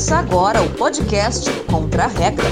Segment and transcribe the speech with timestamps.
[0.00, 2.46] Começa agora o podcast Contra a Regra.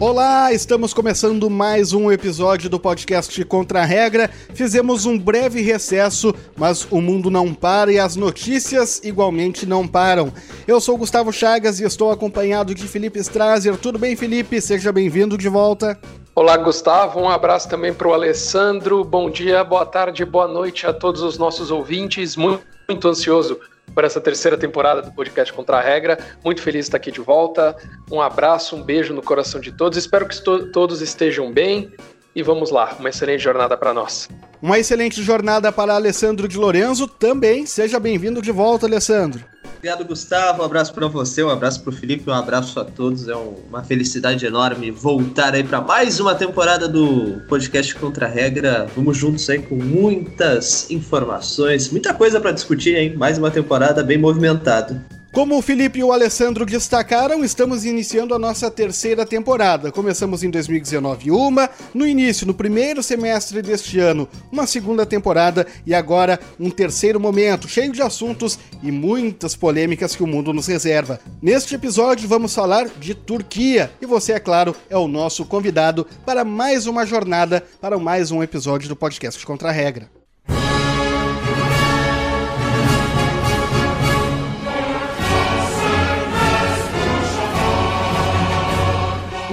[0.00, 4.28] Olá, estamos começando mais um episódio do podcast Contra a Regra.
[4.54, 10.32] Fizemos um breve recesso, mas o mundo não para e as notícias igualmente não param.
[10.66, 13.76] Eu sou Gustavo Chagas e estou acompanhado de Felipe Strazer.
[13.76, 14.60] Tudo bem, Felipe?
[14.60, 15.96] Seja bem-vindo de volta.
[16.34, 17.20] Olá, Gustavo.
[17.20, 19.04] Um abraço também para o Alessandro.
[19.04, 22.34] Bom dia, boa tarde, boa noite a todos os nossos ouvintes.
[22.34, 23.60] Muito, muito ansioso
[23.92, 26.18] por essa terceira temporada do podcast Contra a Regra.
[26.44, 27.76] Muito feliz de estar aqui de volta.
[28.10, 29.98] Um abraço, um beijo no coração de todos.
[29.98, 30.40] Espero que
[30.72, 31.92] todos estejam bem.
[32.34, 34.28] E vamos lá, uma excelente jornada para nós.
[34.60, 37.64] Uma excelente jornada para Alessandro de Lorenzo também.
[37.64, 39.53] Seja bem-vindo de volta, Alessandro.
[39.84, 40.62] Obrigado, Gustavo.
[40.62, 43.28] Um abraço para você, um abraço para o Felipe, um abraço a todos.
[43.28, 48.86] É uma felicidade enorme voltar aí para mais uma temporada do podcast Contra a Regra.
[48.96, 53.14] Vamos juntos aí com muitas informações, muita coisa para discutir, hein?
[53.14, 55.04] Mais uma temporada bem movimentada.
[55.34, 59.90] Como o Felipe e o Alessandro destacaram, estamos iniciando a nossa terceira temporada.
[59.90, 65.92] Começamos em 2019 uma, no início, no primeiro semestre deste ano, uma segunda temporada e
[65.92, 71.18] agora um terceiro momento, cheio de assuntos e muitas polêmicas que o mundo nos reserva.
[71.42, 76.44] Neste episódio vamos falar de Turquia e você, é claro, é o nosso convidado para
[76.44, 80.23] mais uma jornada, para mais um episódio do podcast Contra a Regra.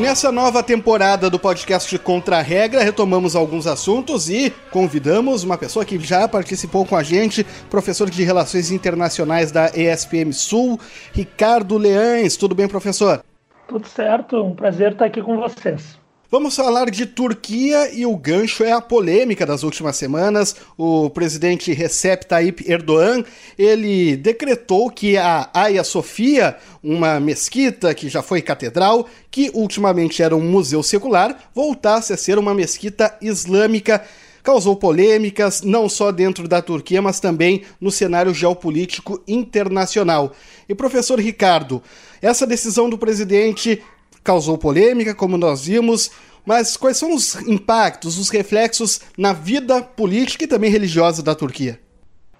[0.01, 5.85] Nessa nova temporada do podcast Contra a Regra, retomamos alguns assuntos e convidamos uma pessoa
[5.85, 10.79] que já participou com a gente, professor de Relações Internacionais da ESPM Sul,
[11.13, 12.35] Ricardo Leães.
[12.35, 13.23] Tudo bem, professor?
[13.67, 16.00] Tudo certo, um prazer estar aqui com vocês.
[16.31, 20.55] Vamos falar de Turquia e o gancho é a polêmica das últimas semanas.
[20.77, 23.25] O presidente Recep Tayyip Erdogan,
[23.59, 30.33] ele decretou que a Hagia Sofia, uma mesquita que já foi catedral, que ultimamente era
[30.33, 34.01] um museu secular, voltasse a ser uma mesquita islâmica
[34.41, 40.33] causou polêmicas não só dentro da Turquia, mas também no cenário geopolítico internacional.
[40.67, 41.83] E professor Ricardo,
[42.21, 43.83] essa decisão do presidente
[44.23, 46.11] causou polêmica, como nós vimos,
[46.45, 51.79] mas quais são os impactos, os reflexos na vida política e também religiosa da Turquia?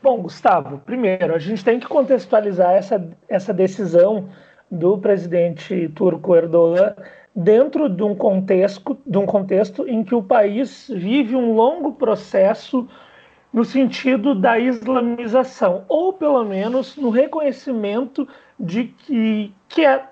[0.01, 4.29] Bom, Gustavo, primeiro, a gente tem que contextualizar essa, essa decisão
[4.69, 6.95] do presidente turco Erdogan
[7.35, 12.87] dentro de um, contexto, de um contexto em que o país vive um longo processo
[13.53, 18.27] no sentido da islamização, ou pelo menos no reconhecimento
[18.59, 20.05] de que, que é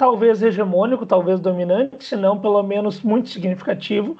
[0.00, 4.16] talvez hegemônico, talvez dominante, se não pelo menos muito significativo,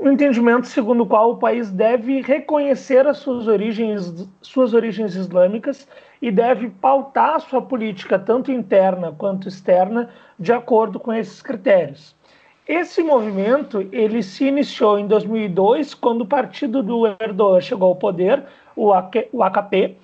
[0.00, 5.88] um entendimento segundo o qual o país deve reconhecer as suas origens, suas origens islâmicas
[6.22, 12.14] e deve pautar sua política, tanto interna quanto externa, de acordo com esses critérios.
[12.64, 18.44] Esse movimento ele se iniciou em 2002, quando o partido do Erdogan chegou ao poder,
[18.76, 18.92] o
[19.42, 19.96] AKP,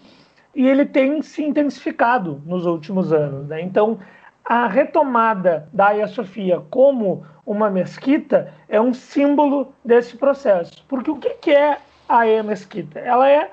[0.52, 3.46] e ele tem se intensificado nos últimos anos.
[3.46, 3.62] Né?
[3.62, 4.00] Então,
[4.46, 10.84] a retomada da Hagia Sofia como uma mesquita é um símbolo desse processo.
[10.88, 13.00] Porque o que é a Hagia Mesquita?
[13.00, 13.50] Ela é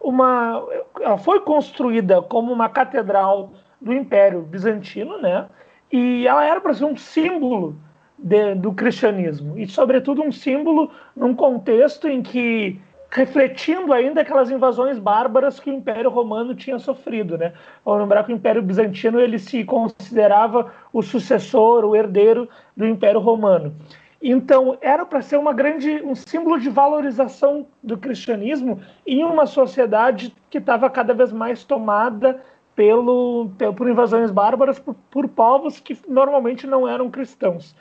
[0.00, 0.66] uma,
[1.00, 5.46] ela foi construída como uma catedral do Império Bizantino, né?
[5.90, 7.76] E ela era para ser um símbolo
[8.18, 12.80] de, do cristianismo e, sobretudo, um símbolo num contexto em que
[13.12, 17.52] refletindo ainda aquelas invasões bárbaras que o Império Romano tinha sofrido, né?
[17.84, 23.20] Vamos lembrar que o Império Bizantino ele se considerava o sucessor, o herdeiro do Império
[23.20, 23.74] Romano.
[24.22, 30.34] Então, era para ser uma grande um símbolo de valorização do cristianismo em uma sociedade
[30.48, 32.42] que estava cada vez mais tomada
[32.74, 37.76] pelo, por invasões bárbaras por, por povos que normalmente não eram cristãos.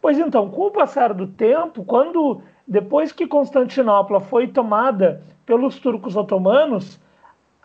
[0.00, 6.16] Pois então, com o passar do tempo, quando depois que Constantinopla foi tomada pelos turcos
[6.16, 6.98] otomanos,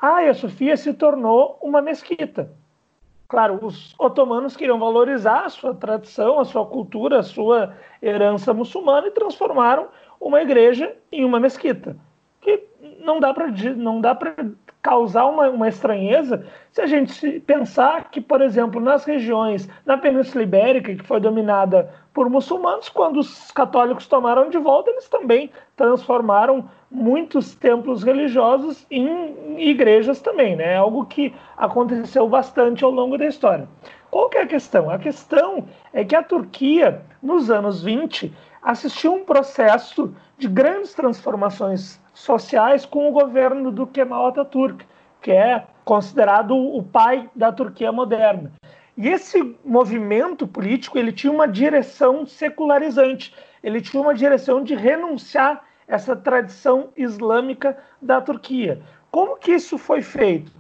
[0.02, 2.52] Hagia Sofia se tornou uma mesquita.
[3.28, 9.08] Claro, os otomanos queriam valorizar a sua tradição, a sua cultura, a sua herança muçulmana
[9.08, 9.88] e transformaram
[10.20, 11.98] uma igreja em uma mesquita.
[12.40, 12.64] Que
[13.02, 14.34] não dá para não dá para
[14.82, 20.44] causar uma, uma estranheza se a gente pensar que, por exemplo, nas regiões, na Península
[20.44, 26.68] Ibérica, que foi dominada por muçulmanos, quando os católicos tomaram de volta, eles também transformaram
[26.90, 30.78] muitos templos religiosos em igrejas também, né?
[30.78, 33.70] Algo que aconteceu bastante ao longo da história.
[34.10, 34.90] Qual que é a questão?
[34.90, 38.34] A questão é que a Turquia, nos anos 20,
[38.64, 44.84] assistiu um processo de grandes transformações sociais com o governo do Kemal Atatürk,
[45.22, 48.52] que é considerado o pai da Turquia moderna.
[48.98, 55.64] E esse movimento político ele tinha uma direção secularizante, ele tinha uma direção de renunciar
[55.88, 58.82] essa tradição islâmica da Turquia.
[59.12, 60.52] Como que isso foi feito?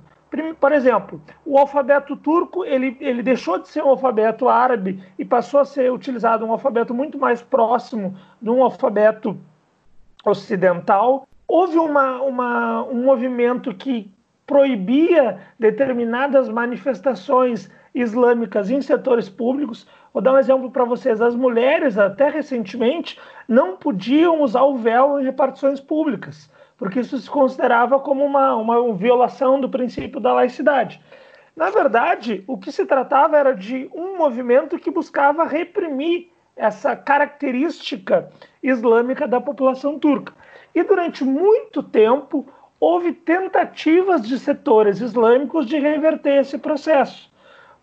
[0.59, 5.59] Por exemplo, o alfabeto turco ele, ele deixou de ser um alfabeto árabe e passou
[5.59, 9.37] a ser utilizado um alfabeto muito mais próximo de um alfabeto
[10.23, 11.27] ocidental.
[11.47, 14.11] Houve uma, uma, um movimento que
[14.45, 17.69] proibia determinadas manifestações
[18.01, 19.87] islâmicas em setores públicos.
[20.13, 25.19] Vou dar um exemplo para vocês: as mulheres, até recentemente, não podiam usar o véu
[25.19, 31.01] em repartições públicas, porque isso se considerava como uma, uma violação do princípio da laicidade.
[31.55, 38.29] Na verdade, o que se tratava era de um movimento que buscava reprimir essa característica
[38.61, 40.33] islâmica da população turca.
[40.73, 42.45] E durante muito tempo
[42.79, 47.31] houve tentativas de setores islâmicos de reverter esse processo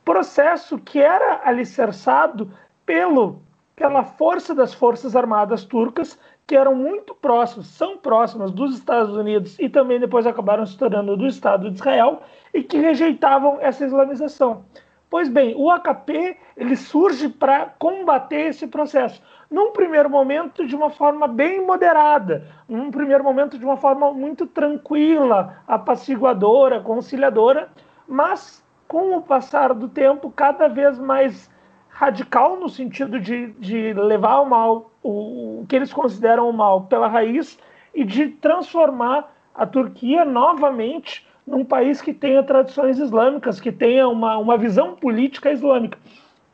[0.04, 2.50] processo que era alicerçado
[2.84, 3.40] pelo,
[3.74, 9.58] pela força das Forças Armadas turcas, que eram muito próximas, são próximas dos Estados Unidos
[9.58, 12.22] e também depois acabaram se tornando do Estado de Israel
[12.52, 14.64] e que rejeitavam essa islamização.
[15.08, 19.22] Pois bem, o AKP ele surge para combater esse processo.
[19.50, 24.46] Num primeiro momento, de uma forma bem moderada, num primeiro momento, de uma forma muito
[24.46, 27.68] tranquila, apaciguadora, conciliadora,
[28.08, 31.50] mas com o passar do tempo, cada vez mais
[31.88, 36.82] radical no sentido de, de levar o mal, o, o que eles consideram o mal,
[36.82, 37.58] pela raiz
[37.94, 44.36] e de transformar a Turquia novamente num país que tenha tradições islâmicas, que tenha uma,
[44.38, 45.98] uma visão política islâmica.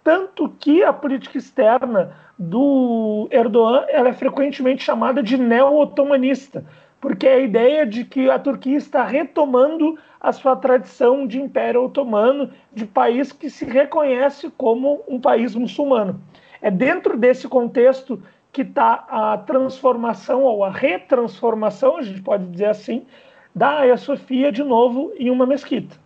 [0.03, 6.65] Tanto que a política externa do Erdogan ela é frequentemente chamada de neo-otomanista,
[7.01, 11.85] porque é a ideia de que a Turquia está retomando a sua tradição de Império
[11.85, 16.21] Otomano, de país que se reconhece como um país muçulmano.
[16.61, 18.23] É dentro desse contexto
[18.53, 23.07] que está a transformação ou a retransformação, a gente pode dizer assim,
[23.55, 25.97] da Hagia Sofia de novo em uma mesquita.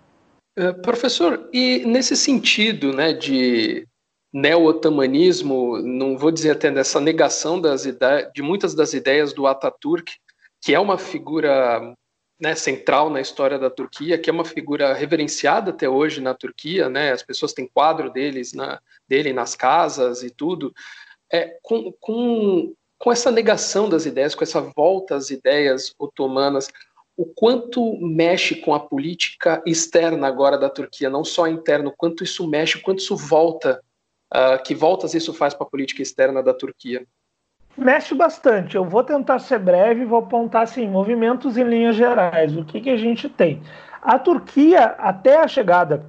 [0.56, 3.86] Uh, professor, e nesse sentido né, de
[4.32, 7.84] neo-otamanismo, não vou dizer até dessa negação das
[8.32, 10.12] de muitas das ideias do Ataturk,
[10.62, 11.94] que é uma figura
[12.38, 16.88] né, central na história da Turquia, que é uma figura reverenciada até hoje na Turquia,
[16.88, 20.72] né, as pessoas têm quadro deles na, dele nas casas e tudo,
[21.32, 26.68] é, com, com, com essa negação das ideias, com essa volta às ideias otomanas,
[27.16, 32.46] o quanto mexe com a política externa agora da Turquia, não só interno, quanto isso
[32.46, 33.80] mexe, quanto isso volta,
[34.34, 37.06] uh, que voltas isso faz para a política externa da Turquia?
[37.76, 38.76] Mexe bastante.
[38.76, 42.56] Eu vou tentar ser breve, vou apontar assim, movimentos em linhas gerais.
[42.56, 43.62] O que, que a gente tem?
[44.00, 46.06] A Turquia, até a chegada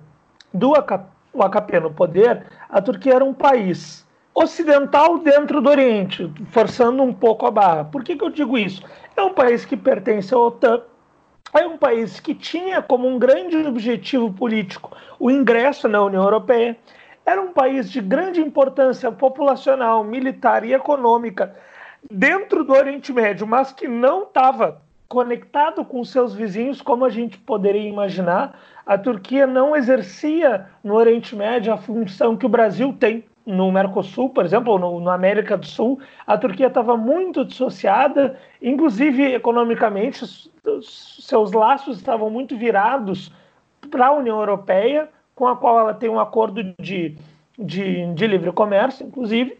[0.53, 1.05] do AKP,
[1.37, 7.45] AKP no poder, a Turquia era um país ocidental dentro do Oriente, forçando um pouco
[7.45, 7.85] a barra.
[7.85, 8.83] Por que, que eu digo isso?
[9.15, 10.81] É um país que pertence à OTAN,
[11.53, 16.77] é um país que tinha como um grande objetivo político o ingresso na União Europeia,
[17.25, 21.55] era um país de grande importância populacional, militar e econômica
[22.09, 27.37] dentro do Oriente Médio, mas que não estava conectado com seus vizinhos, como a gente
[27.37, 28.59] poderia imaginar.
[28.85, 34.29] A Turquia não exercia no Oriente Médio a função que o Brasil tem no Mercosul,
[34.29, 35.99] por exemplo, ou no, na América do Sul.
[36.25, 40.25] A Turquia estava muito dissociada, inclusive economicamente,
[40.81, 43.31] seus laços estavam muito virados
[43.89, 47.17] para a União Europeia com a qual ela tem um acordo de,
[47.59, 49.57] de, de livre comércio, inclusive,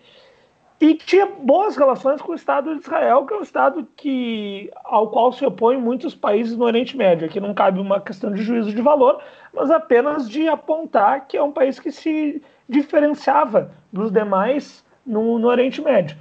[0.80, 5.10] e tinha boas relações com o Estado de Israel, que é um Estado que, ao
[5.10, 7.28] qual se opõem muitos países no Oriente Médio.
[7.28, 9.22] Aqui não cabe uma questão de juízo de valor,
[9.54, 15.48] mas apenas de apontar que é um país que se diferenciava dos demais no, no
[15.48, 16.18] Oriente Médio.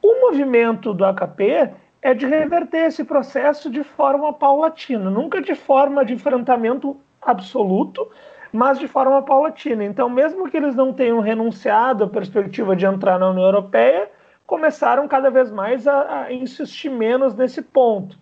[0.00, 1.70] O movimento do AKP
[2.00, 8.08] é de reverter esse processo de forma paulatina, nunca de forma de enfrentamento absoluto,
[8.56, 9.84] mas de forma paulatina.
[9.84, 14.10] Então, mesmo que eles não tenham renunciado à perspectiva de entrar na União Europeia,
[14.46, 18.18] começaram cada vez mais a, a insistir menos nesse ponto.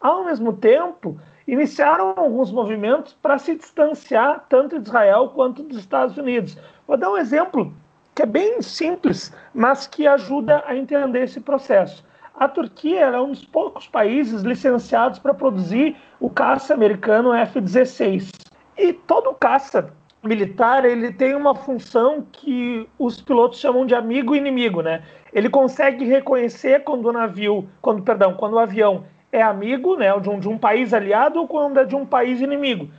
[0.00, 6.16] Ao mesmo tempo, iniciaram alguns movimentos para se distanciar tanto de Israel quanto dos Estados
[6.16, 6.56] Unidos.
[6.86, 7.74] Vou dar um exemplo
[8.14, 12.04] que é bem simples, mas que ajuda a entender esse processo.
[12.36, 18.41] A Turquia é um dos poucos países licenciados para produzir o caça americano F-16.
[18.76, 24.80] E todo caça militar ele tem uma função que os pilotos chamam de amigo inimigo,
[24.80, 25.02] né?
[25.32, 30.28] Ele consegue reconhecer quando o navio, quando perdão, quando o avião é amigo, né, de
[30.28, 32.90] um, de um país aliado ou quando é de um país inimigo.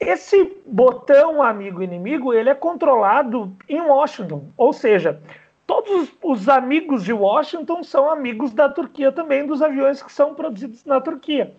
[0.00, 5.20] esse botão amigo-inimigo ele é controlado em Washington, ou seja,
[5.66, 10.84] todos os amigos de Washington são amigos da Turquia também, dos aviões que são produzidos
[10.84, 11.54] na Turquia.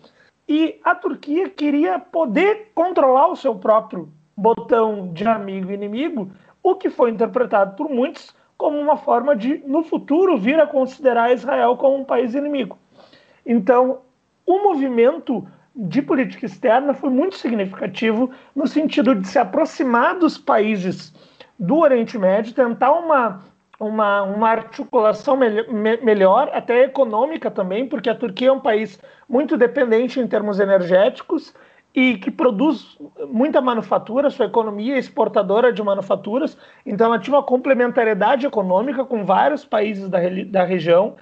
[0.50, 6.32] E a Turquia queria poder controlar o seu próprio botão de amigo e inimigo,
[6.64, 11.32] o que foi interpretado por muitos como uma forma de, no futuro, vir a considerar
[11.32, 12.80] Israel como um país inimigo.
[13.46, 14.00] Então,
[14.44, 21.14] o movimento de política externa foi muito significativo no sentido de se aproximar dos países
[21.60, 23.44] do Oriente Médio, tentar uma,
[23.80, 29.58] uma, uma articulação me melhor, até econômica também, porque a Turquia é um país muito
[29.58, 31.54] dependente em termos energéticos
[31.96, 37.44] e que produz muita manufatura, sua economia é exportadora de manufaturas, então ela tinha uma
[37.44, 41.16] complementariedade econômica com vários países da, da região.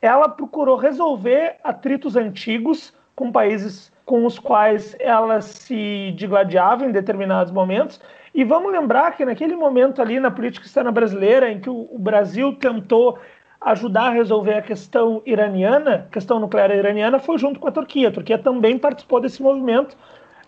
[0.00, 7.52] Ela procurou resolver atritos antigos com países com os quais ela se digladiava em determinados
[7.52, 8.00] momentos.
[8.38, 12.54] E vamos lembrar que naquele momento ali na política externa brasileira, em que o, Brasil
[12.54, 13.18] tentou
[13.60, 18.06] ajudar a resolver a questão iraniana, questão nuclear iraniana, foi junto com a Turquia.
[18.06, 19.96] A Turquia também participou desse movimento,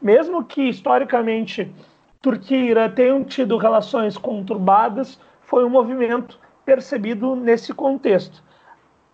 [0.00, 1.68] mesmo que historicamente
[2.22, 8.40] Turquia e Irã tenham tido relações conturbadas, foi um movimento percebido nesse contexto.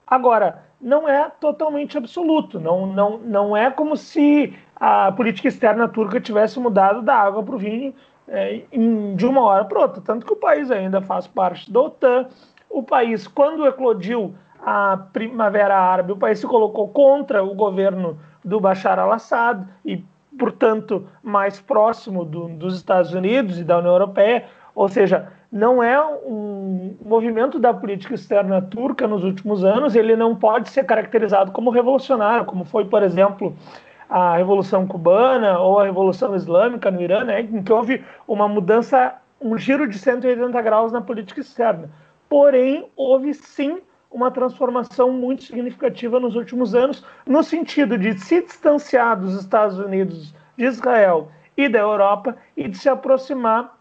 [0.06, 6.20] Agora, não é totalmente absoluto, não, não, não é como se a política externa turca
[6.20, 7.94] tivesse mudado da água para o vinho
[8.28, 11.80] é, em, de uma hora para outra, tanto que o país ainda faz parte da
[11.80, 12.26] OTAN,
[12.68, 18.60] o país, quando eclodiu a Primavera Árabe, o país se colocou contra o governo do
[18.60, 20.04] Bashar al-Assad e,
[20.38, 24.44] portanto, mais próximo do, dos Estados Unidos e da União Europeia.
[24.74, 30.34] Ou seja, não é um movimento da política externa turca nos últimos anos, ele não
[30.34, 33.56] pode ser caracterizado como revolucionário, como foi, por exemplo,
[34.08, 39.14] a Revolução Cubana ou a Revolução Islâmica no Irã, né, em que houve uma mudança,
[39.40, 41.90] um giro de 180 graus na política externa
[42.28, 43.78] porém houve sim
[44.10, 50.34] uma transformação muito significativa nos últimos anos, no sentido de se distanciar dos Estados Unidos,
[50.56, 53.78] de Israel e da Europa e de se aproximar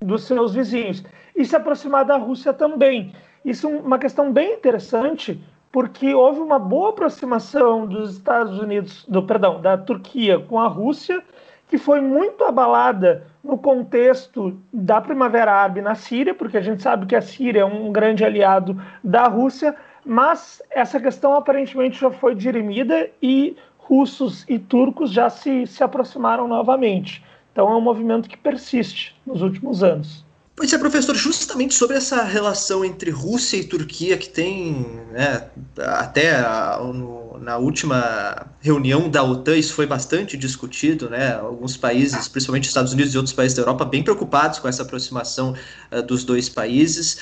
[0.00, 1.04] dos seus vizinhos
[1.36, 3.12] e se aproximar da Rússia também.
[3.44, 9.22] Isso é uma questão bem interessante, porque houve uma boa aproximação dos Estados Unidos, do
[9.22, 11.22] perdão, da Turquia com a Rússia,
[11.68, 17.06] que foi muito abalada no contexto da Primavera Árabe na Síria, porque a gente sabe
[17.06, 22.34] que a Síria é um grande aliado da Rússia, mas essa questão aparentemente já foi
[22.34, 27.24] dirimida e russos e turcos já se, se aproximaram novamente.
[27.52, 30.24] Então é um movimento que persiste nos últimos anos.
[30.60, 35.48] Pois é, professor, justamente sobre essa relação entre Rússia e Turquia, que tem né,
[35.78, 41.32] até a, no, na última reunião da OTAN, isso foi bastante discutido, né?
[41.32, 45.54] Alguns países, principalmente Estados Unidos e outros países da Europa, bem preocupados com essa aproximação
[45.90, 47.16] uh, dos dois países.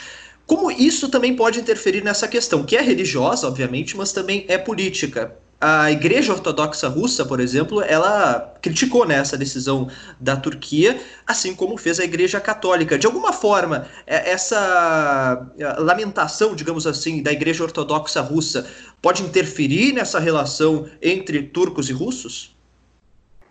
[0.44, 5.32] Como isso também pode interferir nessa questão, que é religiosa, obviamente, mas também é política?
[5.60, 11.76] A Igreja Ortodoxa Russa, por exemplo, ela criticou né, essa decisão da Turquia, assim como
[11.76, 12.96] fez a Igreja Católica.
[12.96, 18.66] De alguma forma, é, essa lamentação, digamos assim, da Igreja Ortodoxa Russa
[19.02, 22.57] pode interferir nessa relação entre turcos e russos?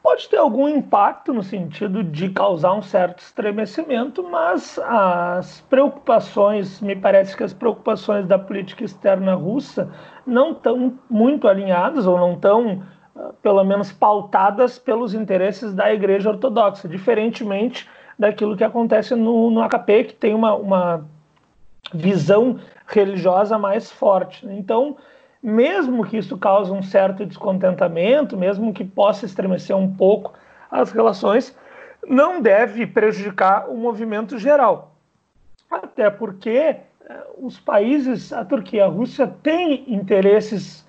[0.07, 6.95] Pode ter algum impacto no sentido de causar um certo estremecimento, mas as preocupações, me
[6.95, 9.91] parece que as preocupações da política externa russa
[10.25, 12.83] não estão muito alinhadas ou não estão,
[13.17, 17.85] ah, pelo menos, pautadas pelos interesses da Igreja Ortodoxa, diferentemente
[18.17, 21.05] daquilo que acontece no, no AKP, que tem uma, uma
[21.93, 24.47] visão religiosa mais forte.
[24.47, 24.95] Então,
[25.47, 30.33] mesmo que isso cause um certo descontentamento, mesmo que possa estremecer um pouco
[30.69, 31.55] as relações,
[32.05, 34.93] não deve prejudicar o movimento geral.
[35.71, 36.81] Até porque eh,
[37.39, 40.85] os países, a Turquia e a Rússia, têm interesses,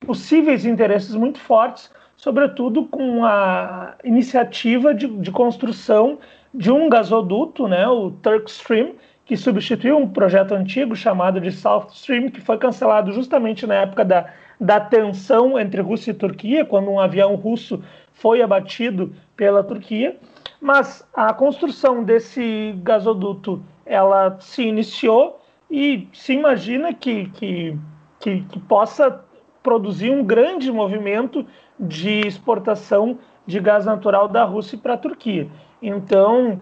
[0.00, 6.18] possíveis interesses muito fortes, sobretudo com a iniciativa de, de construção
[6.52, 11.88] de um gasoduto, né, o Turk Stream, que substituiu um projeto antigo chamado de South
[11.92, 14.26] Stream, que foi cancelado justamente na época da,
[14.60, 20.16] da tensão entre Rússia e Turquia, quando um avião russo foi abatido pela Turquia.
[20.60, 25.40] Mas a construção desse gasoduto ela se iniciou
[25.70, 27.78] e se imagina que, que,
[28.20, 29.24] que, que possa
[29.62, 31.46] produzir um grande movimento
[31.78, 35.48] de exportação de gás natural da Rússia para a Turquia.
[35.82, 36.60] Então,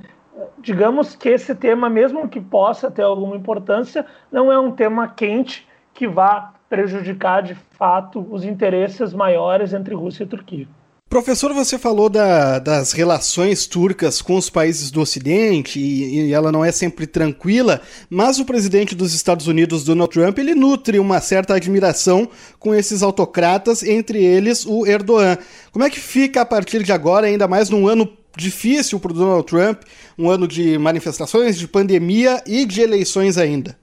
[0.58, 5.66] digamos que esse tema, mesmo que possa ter alguma importância, não é um tema quente
[5.94, 10.68] que vá prejudicar de fato os interesses maiores entre Rússia e Turquia.
[11.12, 16.50] Professor, você falou da, das relações turcas com os países do Ocidente e, e, ela
[16.50, 21.20] não é sempre tranquila, mas o presidente dos Estados Unidos, Donald Trump, ele nutre uma
[21.20, 22.26] certa admiração
[22.58, 25.36] com esses autocratas, entre eles o Erdogan.
[25.70, 29.14] Como é que fica a partir de agora, ainda mais num ano difícil para o
[29.14, 29.82] Donald Trump,
[30.18, 33.76] um ano de manifestações, de pandemia e de eleições ainda?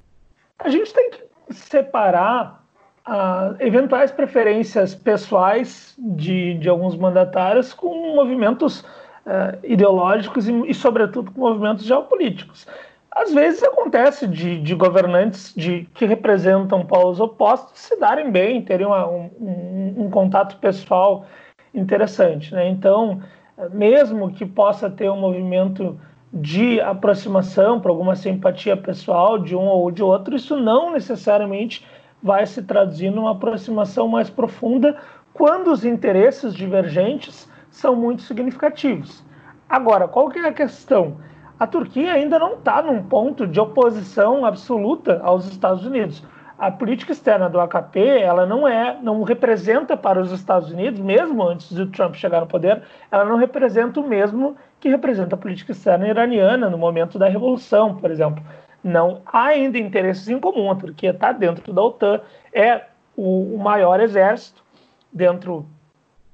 [0.59, 2.63] A gente tem que separar
[3.07, 11.31] uh, eventuais preferências pessoais de, de alguns mandatários com movimentos uh, ideológicos e, e, sobretudo,
[11.31, 12.67] com movimentos geopolíticos.
[13.11, 18.85] Às vezes acontece de, de governantes de, que representam polos opostos se darem bem, terem
[18.85, 21.25] uma, um, um, um, contato pessoal
[21.73, 22.53] interessante.
[22.53, 22.69] Né?
[22.69, 23.21] Então,
[23.71, 25.99] mesmo que possa ter um movimento
[26.31, 31.85] de aproximação para alguma simpatia pessoal de um ou de outro, isso não necessariamente
[32.21, 34.97] vai se traduzir numa aproximação mais profunda
[35.33, 39.23] quando os interesses divergentes são muito significativos.
[39.67, 41.17] Agora, qual que é a questão?
[41.59, 46.23] A Turquia ainda não está num ponto de oposição absoluta aos Estados Unidos.
[46.59, 51.41] A política externa do AKP, ela não é, não representa para os Estados Unidos, mesmo
[51.41, 55.71] antes de Trump chegar no poder, ela não representa o mesmo que representa a política
[55.71, 58.43] externa iraniana no momento da revolução, por exemplo
[58.83, 60.73] não há ainda interesses em comum.
[60.75, 62.21] Turquia está dentro da OTAN,
[62.53, 62.85] é
[63.15, 64.63] o, o maior exército
[65.11, 65.65] dentro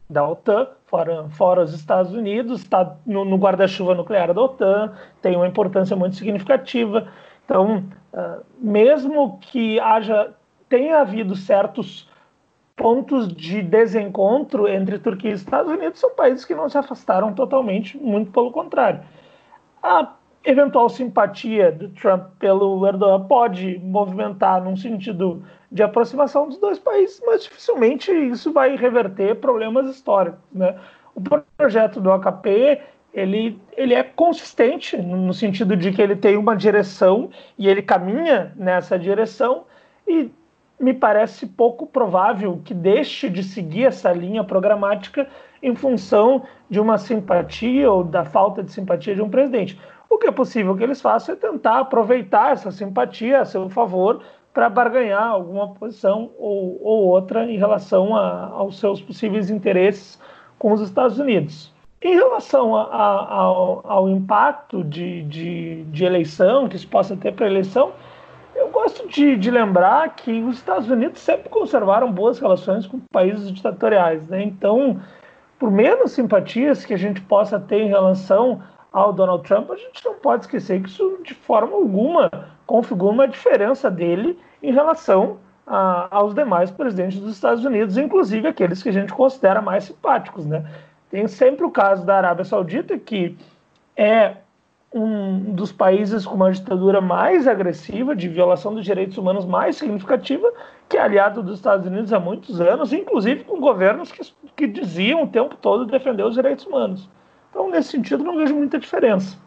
[0.09, 5.35] da OTAN, fora, fora os Estados Unidos, está no, no guarda-chuva nuclear da OTAN, tem
[5.35, 7.07] uma importância muito significativa.
[7.43, 7.83] Então,
[8.59, 10.33] mesmo que haja
[10.69, 12.09] tenha havido certos
[12.75, 17.97] pontos de desencontro entre Turquia e Estados Unidos, são países que não se afastaram totalmente,
[17.97, 19.01] muito pelo contrário.
[19.81, 26.77] A eventual simpatia do Trump pelo Erdogan pode movimentar num sentido de aproximação dos dois
[26.77, 30.39] países, mas dificilmente isso vai reverter problemas históricos.
[30.51, 30.77] Né?
[31.13, 31.21] O
[31.57, 32.81] projeto do AKP
[33.15, 38.51] ele, ele é consistente no sentido de que ele tem uma direção e ele caminha
[38.57, 39.63] nessa direção
[40.05, 40.29] e
[40.77, 45.29] me parece pouco provável que deixe de seguir essa linha programática
[45.63, 49.79] em função de uma simpatia ou da falta de simpatia de um presidente.
[50.09, 54.21] O que é possível que eles façam é tentar aproveitar essa simpatia a seu favor
[54.53, 60.19] para barganhar alguma posição ou, ou outra em relação a, aos seus possíveis interesses
[60.59, 61.74] com os Estados Unidos.
[62.01, 67.33] Em relação a, a, ao, ao, impacto de, de, de, eleição que isso possa ter
[67.33, 67.93] para a eleição,
[68.53, 73.51] eu gosto de, de, lembrar que os Estados Unidos sempre conservaram boas relações com países
[73.51, 74.27] ditatoriais.
[74.27, 74.43] Né?
[74.43, 74.99] Então,
[75.57, 80.03] por menos simpatias que a gente possa ter em relação ao Donald Trump, a gente
[80.05, 82.29] não pode esquecer que isso de forma alguma
[82.65, 88.83] configura uma diferença dele em relação a, aos demais presidentes dos Estados Unidos, inclusive aqueles
[88.83, 90.45] que a gente considera mais simpáticos.
[90.45, 90.63] Né?
[91.15, 93.37] Tem sempre o caso da Arábia Saudita, que
[93.95, 94.33] é
[94.93, 100.51] um dos países com uma ditadura mais agressiva, de violação dos direitos humanos mais significativa,
[100.89, 104.23] que é aliado dos Estados Unidos há muitos anos, inclusive com governos que,
[104.57, 107.07] que diziam o tempo todo defender os direitos humanos.
[107.49, 109.37] Então, nesse sentido, não vejo muita diferença.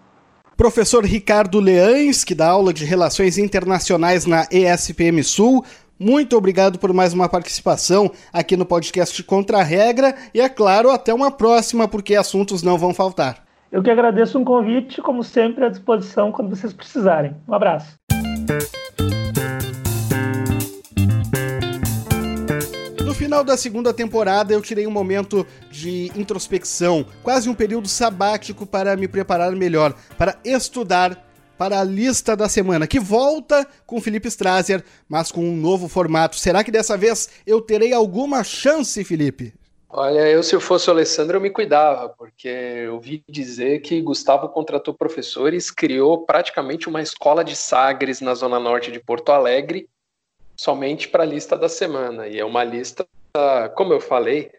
[0.57, 5.63] Professor Ricardo Leães, que dá aula de Relações Internacionais na ESPM Sul,
[5.99, 10.91] muito obrigado por mais uma participação aqui no podcast Contra a Regra e, é claro,
[10.91, 13.45] até uma próxima, porque assuntos não vão faltar.
[13.71, 17.35] Eu que agradeço um convite, como sempre, à disposição quando vocês precisarem.
[17.47, 17.99] Um abraço.
[23.29, 28.97] final da segunda temporada, eu tirei um momento de introspecção, quase um período sabático para
[28.97, 31.28] me preparar melhor, para estudar
[31.59, 36.37] para a lista da semana, que volta com Felipe Strasser, mas com um novo formato.
[36.37, 39.53] Será que dessa vez eu terei alguma chance, Felipe?
[39.91, 44.01] Olha, eu se eu fosse o Alessandro, eu me cuidava, porque eu ouvi dizer que
[44.03, 49.89] Gustavo contratou professores, criou praticamente uma escola de Sagres na zona norte de Porto Alegre,
[50.55, 52.29] somente para a lista da semana.
[52.29, 53.07] E é uma lista
[53.75, 54.51] como eu falei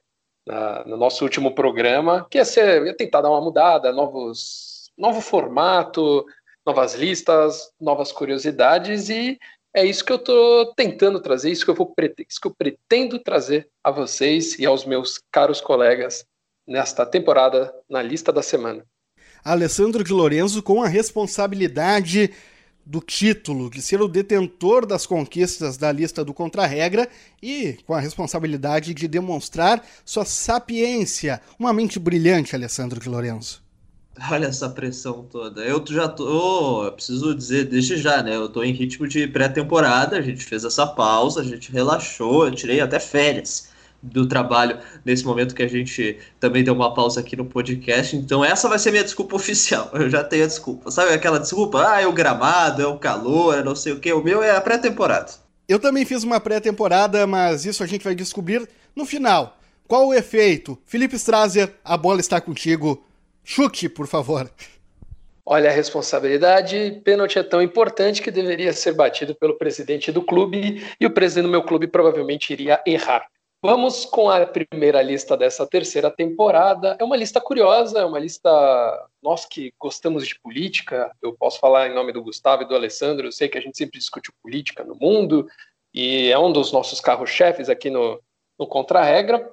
[0.48, 5.22] na, no nosso último programa, que ia, ser, ia tentar dar uma mudada, novos, novo
[5.22, 6.26] formato,
[6.66, 9.40] novas listas, novas curiosidades, e
[9.74, 11.94] é isso que eu estou tentando trazer, isso que eu vou
[12.28, 16.26] isso que eu pretendo trazer a vocês e aos meus caros colegas
[16.68, 18.84] nesta temporada na lista da semana.
[19.44, 22.32] Alessandro de Lorenzo com a responsabilidade
[22.86, 27.08] do título, de ser o detentor das conquistas da lista do Contra-Regra
[27.42, 31.40] e com a responsabilidade de demonstrar sua sapiência.
[31.60, 33.62] Uma mente brilhante, Alessandro de Lorenzo.
[34.32, 35.62] Olha essa pressão toda.
[35.62, 36.86] Eu já tô.
[36.88, 38.36] Oh, preciso dizer, desde já, né?
[38.36, 40.18] Eu tô em ritmo de pré-temporada.
[40.18, 43.70] A gente fez essa pausa, a gente relaxou, eu tirei até férias
[44.02, 48.16] do trabalho nesse momento que a gente também deu uma pausa aqui no podcast.
[48.16, 49.90] Então, essa vai ser minha desculpa oficial.
[49.94, 50.90] Eu já tenho a desculpa.
[50.90, 51.86] Sabe aquela desculpa?
[51.86, 54.12] Ah, é o gramado, é o calor, é não sei o que.
[54.14, 55.32] O meu é a pré-temporada.
[55.68, 59.58] Eu também fiz uma pré-temporada, mas isso a gente vai descobrir no final.
[59.88, 60.78] Qual o efeito?
[60.86, 63.04] Felipe Strazer, a bola está contigo.
[63.44, 64.50] Chute, por favor.
[65.46, 70.86] Olha a responsabilidade, pênalti é tão importante que deveria ser batido pelo presidente do clube
[71.00, 73.28] e o presidente do meu clube provavelmente iria errar.
[73.62, 76.96] Vamos com a primeira lista dessa terceira temporada.
[76.98, 78.50] É uma lista curiosa, é uma lista.
[79.22, 83.28] Nós que gostamos de política, eu posso falar em nome do Gustavo e do Alessandro,
[83.28, 85.46] eu sei que a gente sempre discute política no mundo
[85.94, 88.22] e é um dos nossos carros-chefes aqui no,
[88.58, 89.46] no Contra-Regra.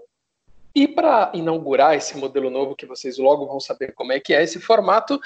[0.77, 4.43] E para inaugurar esse modelo novo, que vocês logo vão saber como é que é
[4.43, 5.19] esse formato,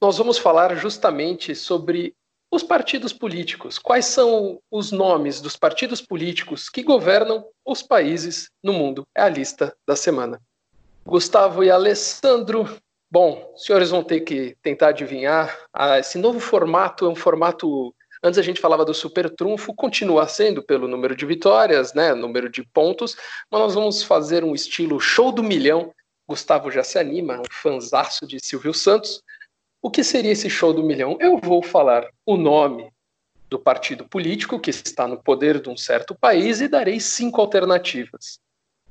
[0.00, 2.16] nós vamos falar justamente sobre
[2.50, 3.78] os partidos políticos.
[3.78, 9.06] Quais são os nomes dos partidos políticos que governam os países no mundo?
[9.14, 10.40] É a lista da semana.
[11.04, 12.78] Gustavo e Alessandro,
[13.10, 15.54] bom, senhores vão ter que tentar adivinhar.
[15.70, 17.94] Ah, esse novo formato é um formato.
[18.24, 22.48] Antes a gente falava do super trunfo, continua sendo pelo número de vitórias, né, número
[22.48, 23.14] de pontos,
[23.50, 25.92] mas nós vamos fazer um estilo show do milhão.
[26.26, 29.22] Gustavo já se anima, um fanzaço de Silvio Santos.
[29.82, 31.18] O que seria esse show do milhão?
[31.20, 32.90] Eu vou falar o nome
[33.50, 38.40] do partido político que está no poder de um certo país e darei cinco alternativas.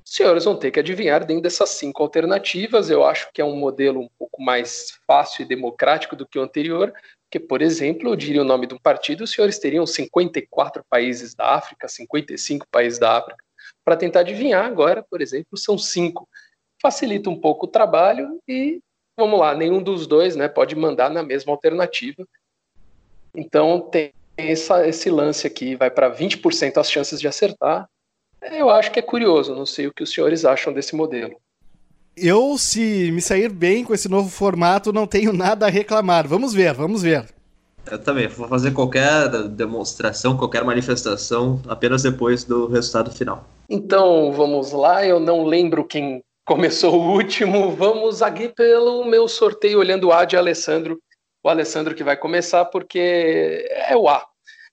[0.06, 2.88] Os senhores vão ter que adivinhar dentro dessas cinco alternativas.
[2.88, 6.44] Eu acho que é um modelo um pouco mais fácil e democrático do que o
[6.44, 6.94] anterior,
[7.34, 11.34] porque, por exemplo, eu diria o nome de um partido, os senhores teriam 54 países
[11.34, 13.44] da África, 55 países da África.
[13.84, 16.30] Para tentar adivinhar, agora, por exemplo, são cinco.
[16.80, 18.80] Facilita um pouco o trabalho e
[19.18, 22.24] vamos lá, nenhum dos dois né, pode mandar na mesma alternativa.
[23.34, 27.90] Então tem essa, esse lance aqui, vai para 20% as chances de acertar.
[28.44, 31.36] Eu acho que é curioso, não sei o que os senhores acham desse modelo.
[32.16, 36.28] Eu, se me sair bem com esse novo formato, não tenho nada a reclamar.
[36.28, 37.26] Vamos ver, vamos ver.
[37.90, 43.48] Eu também, vou fazer qualquer demonstração, qualquer manifestação apenas depois do resultado final.
[43.70, 45.06] Então, vamos lá.
[45.06, 50.26] Eu não lembro quem Começou o último, vamos aqui pelo meu sorteio olhando o A
[50.26, 51.02] de Alessandro.
[51.42, 54.28] O Alessandro que vai começar porque é o A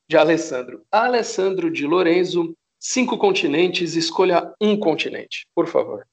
[0.08, 0.82] de Alessandro.
[0.90, 6.04] Alessandro de Lorenzo, cinco continentes, escolha um continente, por favor.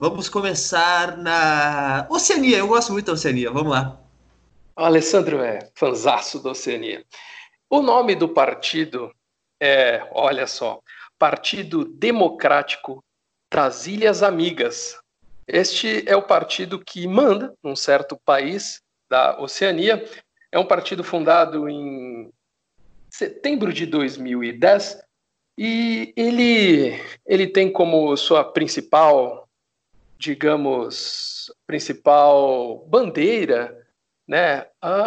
[0.00, 2.58] Vamos começar na Oceania.
[2.58, 3.50] Eu gosto muito da Oceania.
[3.50, 4.00] Vamos lá.
[4.76, 7.04] O Alessandro é fanzaço da Oceania.
[7.68, 9.12] O nome do partido
[9.60, 10.80] é, olha só,
[11.18, 13.02] Partido Democrático
[13.52, 14.96] das Ilhas Amigas.
[15.48, 18.80] Este é o partido que manda num certo país
[19.10, 20.08] da Oceania.
[20.52, 22.32] É um partido fundado em
[23.10, 25.00] setembro de 2010
[25.58, 29.47] e ele, ele tem como sua principal,
[30.18, 33.86] digamos, principal bandeira,
[34.26, 34.66] né,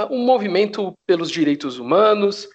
[0.10, 2.50] um movimento pelos direitos humanos,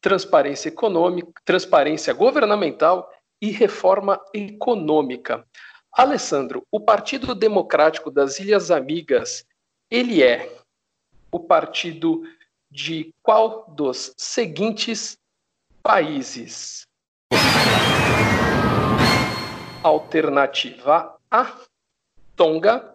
[0.00, 3.10] transparência econômica, transparência governamental
[3.42, 5.44] e reforma econômica.
[5.92, 9.44] Alessandro, o Partido Democrático das Ilhas Amigas,
[9.90, 10.56] ele é
[11.32, 12.22] o partido
[12.70, 15.18] de qual dos seguintes
[15.82, 16.86] países?
[19.82, 21.56] Alternativa A,
[22.36, 22.94] Tonga,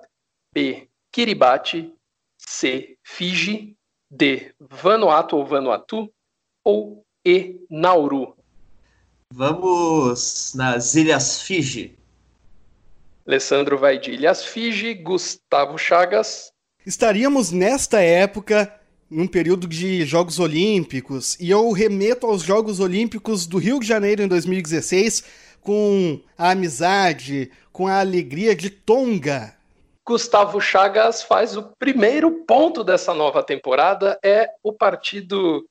[0.53, 1.93] B, Kiribati,
[2.37, 3.75] C, Fiji,
[4.09, 6.13] D, Vanuatu ou Vanuatu
[6.63, 8.35] ou E, Nauru.
[9.33, 11.97] Vamos nas Ilhas Fiji.
[13.25, 16.51] Alessandro vai de Ilhas Fiji, Gustavo Chagas.
[16.85, 23.57] Estaríamos nesta época num período de Jogos Olímpicos e eu remeto aos Jogos Olímpicos do
[23.57, 25.23] Rio de Janeiro em 2016
[25.61, 29.55] com a amizade, com a alegria de Tonga.
[30.05, 35.65] Gustavo Chagas faz o primeiro ponto dessa nova temporada, é o partido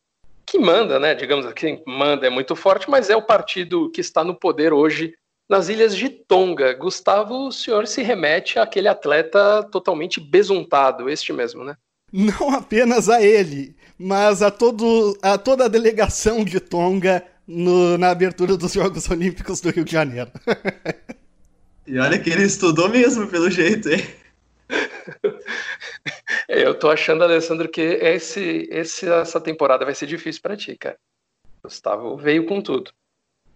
[0.47, 1.15] que manda, né?
[1.15, 5.15] Digamos assim, manda é muito forte, mas é o partido que está no poder hoje
[5.49, 6.73] nas ilhas de Tonga.
[6.75, 11.77] Gustavo, o senhor se remete àquele atleta totalmente besuntado, este mesmo, né?
[12.13, 18.11] Não apenas a ele, mas a, todo, a toda a delegação de Tonga no, na
[18.11, 20.31] abertura dos Jogos Olímpicos do Rio de Janeiro.
[21.91, 23.99] e olha que ele estudou mesmo, pelo jeito, hein?
[26.49, 30.97] Eu tô achando, Alessandro, que esse, esse, essa temporada vai ser difícil para ti, cara.
[31.65, 32.93] Gustavo veio com tudo.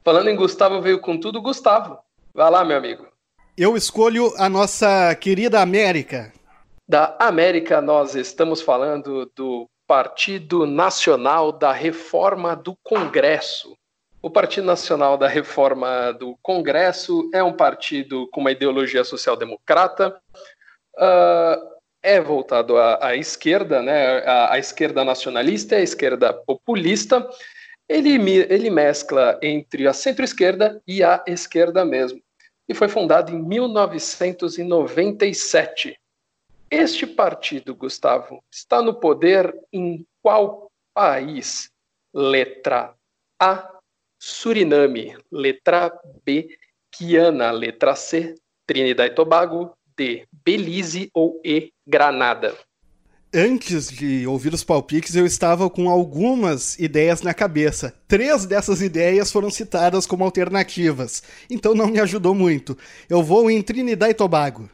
[0.03, 1.97] Falando em Gustavo veio com tudo, Gustavo.
[2.35, 3.07] Vai lá, meu amigo.
[3.57, 6.33] Eu escolho a nossa querida América.
[6.89, 13.77] Da América, nós estamos falando do Partido Nacional da Reforma do Congresso.
[14.25, 20.19] O Partido Nacional da Reforma do Congresso é um partido com uma ideologia social-democrata,
[20.97, 21.61] uh,
[22.03, 27.29] é voltado à, à esquerda, né, à, à, esquerda nacionalista e à esquerda populista.
[27.87, 28.15] Ele,
[28.49, 32.19] ele mescla entre a centro-esquerda e a esquerda mesmo.
[32.67, 36.01] E foi fundado em 1997.
[36.71, 41.71] Este partido, Gustavo, está no poder em qual país?
[42.15, 42.95] Letra
[43.39, 43.74] A,
[44.25, 45.15] Suriname.
[45.31, 45.93] Letra
[46.25, 46.49] B,
[46.99, 47.51] Guiana.
[47.51, 48.35] Letra C,
[48.67, 49.77] Trinidad e Tobago.
[49.97, 52.55] D, Belize ou E, Granada.
[53.33, 57.95] Antes de ouvir os palpites, eu estava com algumas ideias na cabeça.
[58.09, 62.79] Três dessas ideias foram citadas como alternativas, então não me ajudou muito.
[63.11, 64.71] Eu vou em Trinidad e Tobago.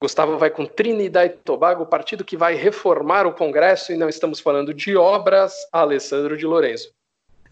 [0.00, 4.08] Gustavo vai com Trinidad e Tobago, o partido que vai reformar o Congresso, e não
[4.08, 6.94] estamos falando de obras, Alessandro de Lourenço.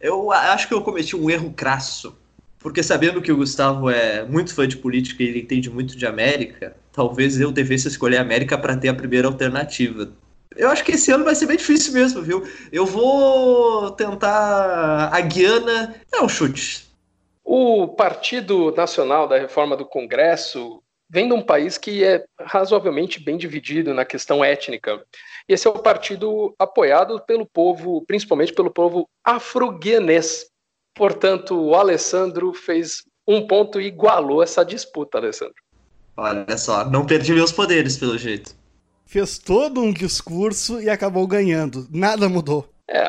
[0.03, 2.19] Eu acho que eu cometi um erro crasso.
[2.59, 6.07] Porque sabendo que o Gustavo é muito fã de política e ele entende muito de
[6.07, 10.13] América, talvez eu devesse escolher a América para ter a primeira alternativa.
[10.57, 12.47] Eu acho que esse ano vai ser bem difícil mesmo, viu?
[12.71, 15.95] Eu vou tentar a Guiana.
[16.13, 16.87] É um chute.
[17.45, 20.82] O Partido Nacional da Reforma do Congresso
[21.13, 25.05] vem de um país que é razoavelmente bem dividido na questão étnica.
[25.47, 30.47] Esse é o partido apoiado pelo povo, principalmente pelo povo afro-guianês.
[30.95, 35.55] Portanto, o Alessandro fez um ponto e igualou essa disputa, Alessandro.
[36.17, 38.57] Olha só, não perdi meus poderes, pelo jeito.
[39.05, 41.87] Fez todo um discurso e acabou ganhando.
[41.91, 42.67] Nada mudou.
[42.89, 43.03] É,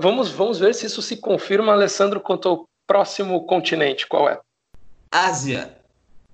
[0.00, 4.06] vamos, vamos ver se isso se confirma, Alessandro, quanto ao próximo continente.
[4.06, 4.38] Qual é?
[5.10, 5.79] Ásia.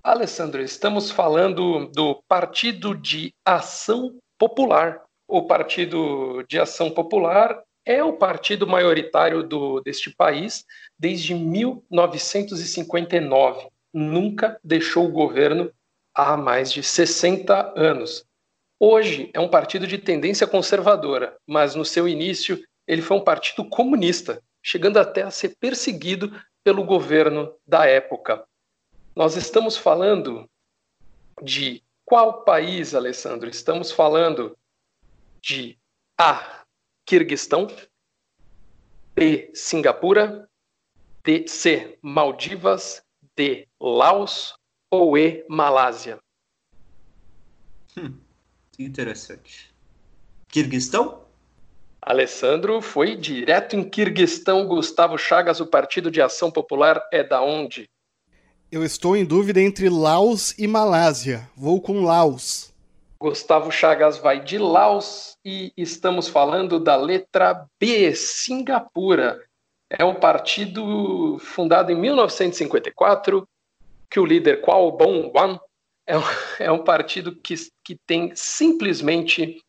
[0.06, 5.02] Alessandro, estamos falando do Partido de Ação Popular.
[5.26, 10.64] O Partido de Ação Popular é o partido maioritário do, deste país
[10.96, 13.66] desde 1959.
[13.92, 15.72] Nunca deixou o governo
[16.14, 18.24] há mais de 60 anos.
[18.78, 23.68] Hoje é um partido de tendência conservadora, mas no seu início ele foi um partido
[23.68, 28.46] comunista, chegando até a ser perseguido pelo governo da época.
[29.16, 30.46] Nós estamos falando
[31.42, 33.48] de qual país, Alessandro?
[33.48, 34.54] Estamos falando
[35.40, 35.78] de
[36.18, 36.66] A.
[37.06, 37.66] Quirguistão,
[39.14, 39.50] B.
[39.54, 40.46] Singapura,
[41.24, 41.48] D.
[41.48, 41.98] C.
[42.02, 43.02] Maldivas,
[43.34, 43.66] D.
[43.80, 44.54] Laos
[44.90, 45.46] ou E.
[45.48, 46.18] Malásia?
[47.96, 48.18] Hum,
[48.78, 49.74] interessante.
[50.48, 51.24] Quirguistão?
[52.02, 54.66] Alessandro foi direto em Quirguistão.
[54.66, 57.88] Gustavo Chagas, o Partido de Ação Popular é da onde?
[58.70, 61.48] Eu estou em dúvida entre Laos e Malásia.
[61.56, 62.74] Vou com Laos.
[63.16, 69.40] Gustavo Chagas vai de Laos e estamos falando da letra B, Singapura.
[69.88, 73.48] É um partido fundado em 1954,
[74.10, 75.60] que o líder Kwao Bong Wan
[76.04, 76.22] é um,
[76.58, 79.60] é um partido que, que tem simplesmente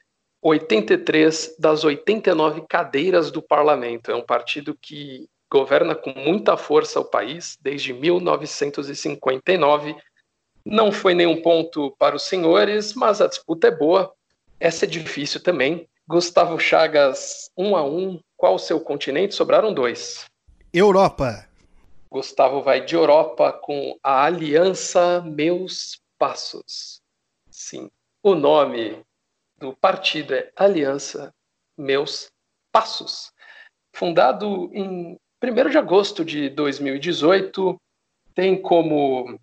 [0.41, 4.09] 83 das 89 cadeiras do parlamento.
[4.09, 9.95] É um partido que governa com muita força o país desde 1959.
[10.65, 14.13] Não foi nenhum ponto para os senhores, mas a disputa é boa.
[14.59, 15.87] Essa é difícil também.
[16.07, 18.19] Gustavo Chagas, um a um.
[18.35, 19.35] Qual o seu continente?
[19.35, 20.25] Sobraram dois.
[20.73, 21.47] Europa.
[22.09, 27.01] Gustavo vai de Europa com a Aliança Meus Passos.
[27.49, 27.91] Sim,
[28.23, 29.03] o nome
[29.57, 31.33] do partido é Aliança
[31.77, 32.31] Meus
[32.71, 33.31] Passos.
[33.93, 37.79] Fundado em 1 de agosto de 2018
[38.33, 39.39] tem como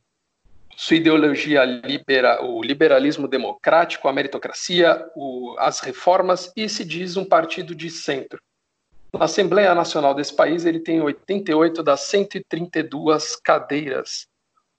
[0.77, 7.25] sua ideologia libera, o liberalismo democrático, a meritocracia, o, as reformas e se diz um
[7.25, 8.41] partido de centro.
[9.13, 14.27] Na Assembleia Nacional desse país, ele tem 88 das 132 cadeiras.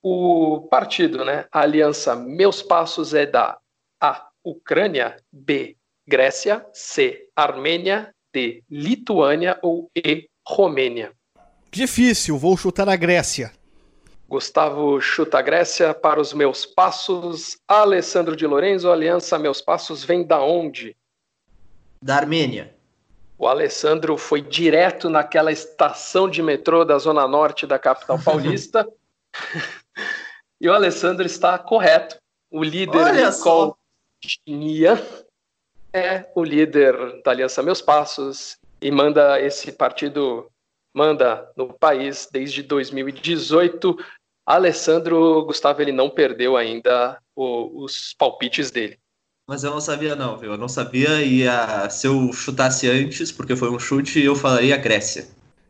[0.04, 3.58] O partido, né, a aliança Meus Passos é da
[4.02, 4.28] A.
[4.44, 5.78] Ucrânia, B.
[6.06, 7.30] Grécia, C.
[7.36, 8.64] Armênia, D.
[8.70, 10.28] Lituânia ou E.
[10.48, 11.12] Romênia.
[11.72, 13.52] Difícil, vou chutar a Grécia.
[14.28, 17.58] Gustavo chuta a Grécia para os meus passos.
[17.68, 20.96] Alessandro de Lorenzo, Aliança Meus Passos vem da onde?
[22.02, 22.76] Da Armênia.
[23.38, 28.88] O Alessandro foi direto naquela estação de metrô da zona norte da capital paulista.
[30.60, 32.18] e o Alessandro está correto.
[32.50, 33.74] O líder Nicole
[34.24, 35.02] Chinian
[35.94, 40.50] é o líder da Aliança Meus Passos e manda esse partido
[40.94, 43.98] manda no país desde 2018.
[44.46, 48.98] Alessandro Gustavo ele não perdeu ainda o, os palpites dele.
[49.48, 50.54] Mas eu não sabia não, viu?
[50.54, 54.78] Eu não sabia e a, se eu chutasse antes, porque foi um chute, eu falaria
[54.78, 55.28] Grécia.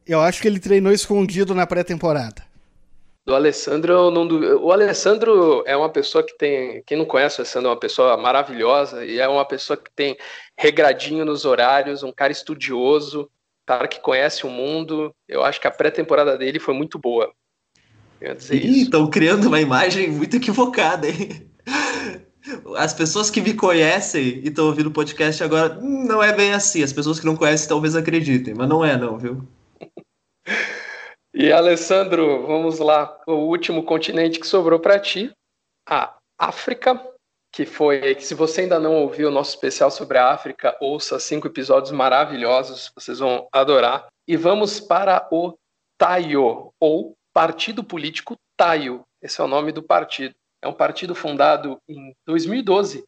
[0.08, 2.44] Eu acho que ele treinou escondido na pré-temporada.
[3.26, 4.28] Do Alessandro, não
[4.62, 6.84] o Alessandro é uma pessoa que tem.
[6.86, 10.16] Quem não conhece o Alessandro é uma pessoa maravilhosa e é uma pessoa que tem
[10.56, 13.28] regradinho nos horários, um cara estudioso,
[13.66, 15.12] cara que conhece o mundo.
[15.28, 17.34] Eu acho que a pré-temporada dele foi muito boa.
[18.82, 21.50] Estão criando uma imagem muito equivocada, hein?
[22.78, 26.54] As pessoas que me conhecem e estão ouvindo o podcast agora, hum, não é bem
[26.54, 26.84] assim.
[26.84, 29.48] As pessoas que não conhecem talvez acreditem, mas não é, não, viu?
[31.38, 35.34] E Alessandro, vamos lá, o último continente que sobrou para ti,
[35.86, 36.98] a África,
[37.52, 41.20] que foi, que se você ainda não ouviu o nosso especial sobre a África, ouça
[41.20, 44.08] cinco episódios maravilhosos, vocês vão adorar.
[44.26, 45.54] E vamos para o
[45.98, 49.04] Taio, ou Partido Político Taio.
[49.22, 50.34] Esse é o nome do partido.
[50.62, 53.04] É um partido fundado em 2012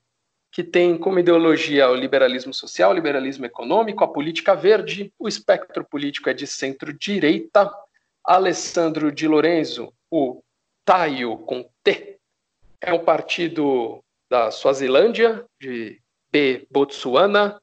[0.51, 5.85] que tem como ideologia o liberalismo social, o liberalismo econômico, a política verde, o espectro
[5.85, 7.71] político é de centro-direita,
[8.27, 10.41] Alessandro de Lorenzo, o
[10.83, 12.17] Taio com T,
[12.81, 17.61] é um partido da Suazilândia, de B, Botsuana,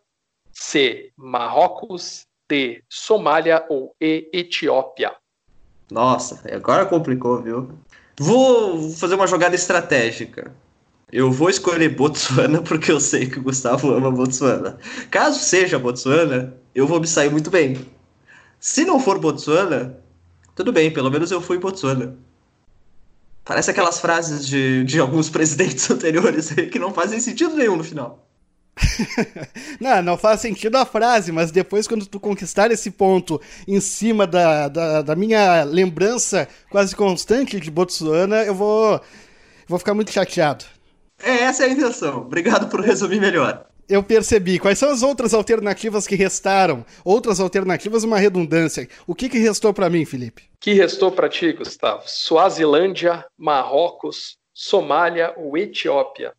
[0.50, 5.14] C, Marrocos, D, Somália ou E, Etiópia.
[5.90, 7.79] Nossa, agora complicou, viu?
[8.18, 10.50] Vou fazer uma jogada estratégica.
[11.12, 14.79] Eu vou escolher Botsuana porque eu sei que o Gustavo ama Botsuana.
[15.11, 17.87] Caso seja Botsuana, eu vou me sair muito bem.
[18.59, 20.03] Se não for Botsuana,
[20.55, 22.17] tudo bem, pelo menos eu fui em Botsuana.
[23.45, 28.27] Parece aquelas frases de, de alguns presidentes anteriores que não fazem sentido nenhum no final.
[29.81, 34.27] não, não faz sentido a frase, mas depois, quando tu conquistar esse ponto em cima
[34.27, 39.01] da, da, da minha lembrança quase constante de Botsuana, eu vou,
[39.69, 40.64] vou ficar muito chateado.
[41.23, 42.23] É, essa é a intenção.
[42.23, 44.59] Obrigado por resumir melhor eu percebi.
[44.59, 46.85] Quais são as outras alternativas que restaram?
[47.05, 48.88] Outras alternativas, uma redundância.
[49.07, 50.55] O que, que restou para mim, Felipe?
[50.64, 52.05] que restou para ti, Gustavo?
[52.07, 56.33] Suazilândia, Marrocos, Somália ou Etiópia?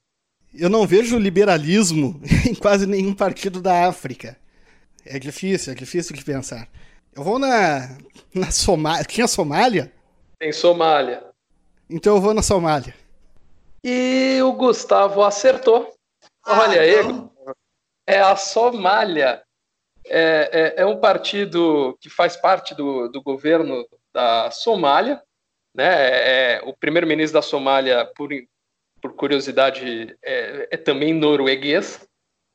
[0.52, 4.36] Eu não vejo liberalismo em quase nenhum partido da África.
[5.06, 6.68] É difícil, é difícil de pensar.
[7.16, 8.00] Eu vou na,
[8.34, 9.04] na Somália.
[9.04, 9.94] Tinha Somália?
[10.40, 11.24] Tem Somália.
[11.88, 12.96] Então eu vou na Somália.
[13.84, 15.94] E o Gustavo acertou.
[16.48, 17.30] Olha aí, então
[18.08, 19.44] é a Somália.
[20.08, 25.22] É, é, é, um partido que faz parte do, do governo da Somália.
[25.74, 25.86] Né?
[25.86, 28.30] É, é o primeiro-ministro da Somália, por,
[29.02, 32.08] por curiosidade, é, é também norueguês,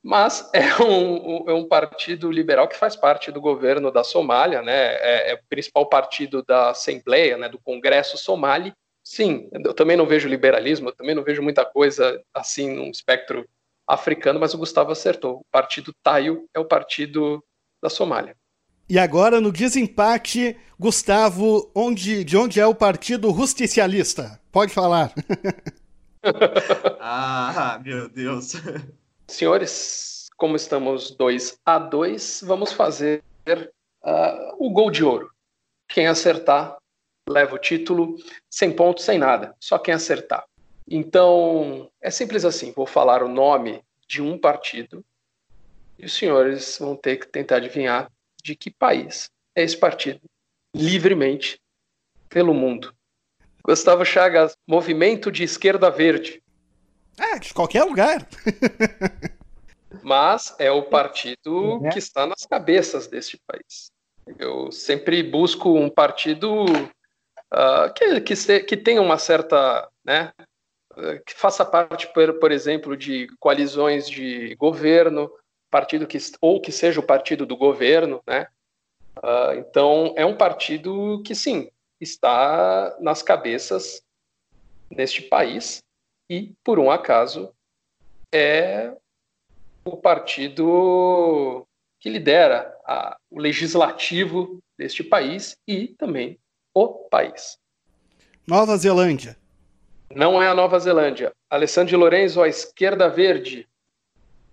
[0.02, 4.94] mas é um, é um partido liberal que faz parte do governo da Somália, né?
[4.94, 7.48] é, é o principal partido da Assembleia, né?
[7.48, 8.72] do Congresso Somali.
[9.02, 13.46] Sim, eu também não vejo liberalismo, eu também não vejo muita coisa assim num espectro
[13.90, 15.38] africano, mas o Gustavo acertou.
[15.40, 17.42] O partido Taio é o partido
[17.82, 18.36] da Somália.
[18.88, 24.40] E agora, no desempate, Gustavo, onde, de onde é o Partido Justicialista?
[24.50, 25.12] Pode falar.
[27.00, 28.54] ah, meu Deus.
[29.28, 35.30] Senhores, como estamos 2 a 2, vamos fazer uh, o gol de ouro.
[35.88, 36.76] Quem acertar
[37.28, 38.16] leva o título,
[38.50, 39.54] sem pontos, sem nada.
[39.60, 40.44] Só quem acertar.
[40.90, 45.04] Então, é simples assim: vou falar o nome de um partido
[45.96, 48.10] e os senhores vão ter que tentar adivinhar
[48.42, 50.20] de que país é esse partido,
[50.74, 51.60] livremente,
[52.28, 52.92] pelo mundo.
[53.62, 56.42] Gustavo Chagas, Movimento de Esquerda Verde.
[57.18, 58.26] É, de qualquer lugar.
[60.02, 61.90] Mas é o partido é.
[61.90, 63.92] que está nas cabeças deste país.
[64.38, 70.32] Eu sempre busco um partido uh, que, que, se, que tenha uma certa né,
[71.26, 75.30] que faça parte, por, por exemplo, de coalizões de governo,
[75.70, 78.48] partido que ou que seja o partido do governo, né?
[79.18, 84.02] Uh, então é um partido que sim está nas cabeças
[84.90, 85.82] neste país
[86.28, 87.52] e por um acaso
[88.32, 88.92] é
[89.84, 91.66] o partido
[91.98, 96.38] que lidera a, o legislativo deste país e também
[96.72, 97.58] o país.
[98.46, 99.39] Nova Zelândia.
[100.14, 101.32] Não é a Nova Zelândia.
[101.48, 103.66] Alessandro Lorenzo, à esquerda verde.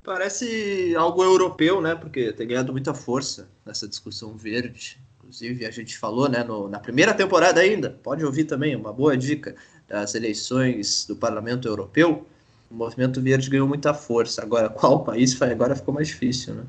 [0.04, 1.96] Parece algo europeu, né?
[1.96, 5.00] Porque tem ganhado muita força nessa discussão verde.
[5.18, 9.18] Inclusive, a gente falou, né, no, na primeira temporada ainda, pode ouvir também, uma boa
[9.18, 9.56] dica,
[9.88, 12.26] das eleições do Parlamento Europeu.
[12.70, 14.42] O movimento verde ganhou muita força.
[14.42, 15.42] Agora, qual país?
[15.42, 16.64] Agora ficou mais difícil, né?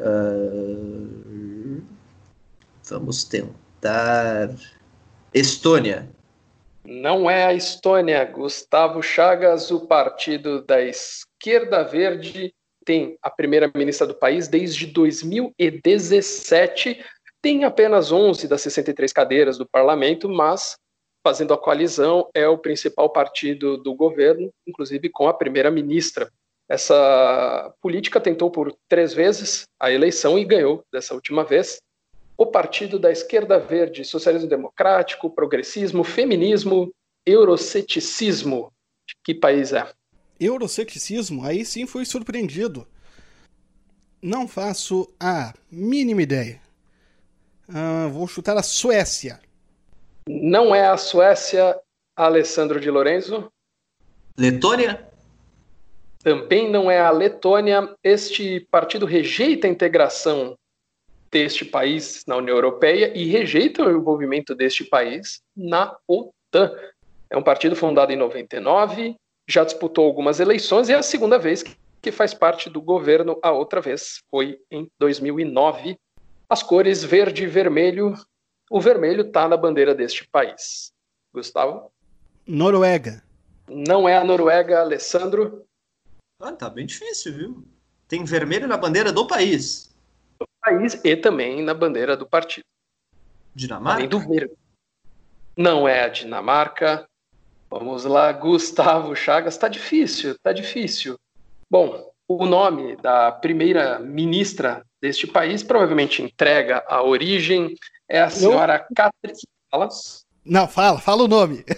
[0.00, 1.82] Uh,
[2.88, 4.50] vamos tentar.
[5.32, 6.15] Estônia.
[6.86, 8.24] Não é a Estônia.
[8.24, 17.04] Gustavo Chagas, o partido da esquerda verde, tem a primeira-ministra do país desde 2017.
[17.42, 20.76] tem apenas 11 das 63 cadeiras do parlamento, mas
[21.24, 26.30] fazendo a coalizão é o principal partido do governo, inclusive com a primeira-ministra.
[26.68, 31.80] Essa política tentou por três vezes a eleição e ganhou dessa última vez.
[32.38, 36.92] O partido da esquerda verde, socialismo democrático, progressismo, feminismo,
[37.24, 38.72] euroceticismo.
[39.08, 39.90] De que país é?
[40.38, 41.44] Euroceticismo?
[41.44, 42.86] Aí sim fui surpreendido.
[44.20, 46.60] Não faço a mínima ideia.
[47.68, 49.40] Uh, vou chutar a Suécia.
[50.28, 51.78] Não é a Suécia,
[52.14, 53.50] Alessandro de Lorenzo.
[54.36, 55.08] Letônia?
[56.18, 57.94] Também não é a Letônia.
[58.02, 60.56] Este partido rejeita a integração
[61.36, 66.74] deste país na União Europeia e rejeita o envolvimento deste país na OTAN.
[67.28, 69.14] É um partido fundado em 99,
[69.46, 71.62] já disputou algumas eleições e é a segunda vez
[72.00, 73.38] que faz parte do governo.
[73.42, 75.98] A outra vez foi em 2009.
[76.48, 78.14] As cores verde e vermelho.
[78.70, 80.90] O vermelho está na bandeira deste país.
[81.34, 81.92] Gustavo?
[82.46, 83.22] Noruega.
[83.68, 85.66] Não é a Noruega, Alessandro.
[86.40, 87.64] Ah, tá bem difícil, viu?
[88.08, 89.94] Tem vermelho na bandeira do país.
[90.66, 92.64] Do país e também na bandeira do partido.
[93.54, 93.98] Dinamarca?
[93.98, 94.54] Além do verde.
[95.56, 97.08] Não é a Dinamarca.
[97.70, 99.56] Vamos lá, Gustavo Chagas.
[99.56, 101.16] Tá difícil, tá difícil.
[101.70, 107.74] Bom, o nome da primeira ministra deste país provavelmente entrega a origem.
[108.08, 109.40] É a senhora Catherine.
[109.70, 109.88] Fala?
[110.44, 111.64] Não, fala, fala o nome.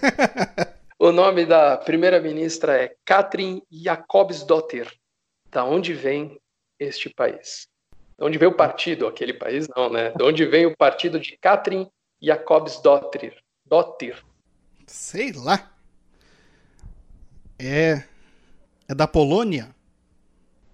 [1.00, 4.92] O nome da primeira-ministra é Katrin Jakobsdottir.
[5.48, 6.40] Da onde vem
[6.76, 7.68] este país?
[8.18, 9.06] De onde vem o partido?
[9.06, 10.10] Aquele país não, né?
[10.10, 11.88] De onde vem o partido de Katrin
[12.20, 13.36] Jakobsdottir?
[13.64, 14.16] Dottir.
[14.86, 15.70] Sei lá.
[17.58, 18.02] É.
[18.88, 19.74] É da Polônia?